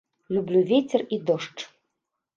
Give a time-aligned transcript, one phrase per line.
[0.35, 1.67] Люблю вецер і дождж.